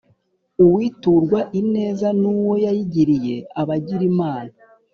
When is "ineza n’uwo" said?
1.59-2.53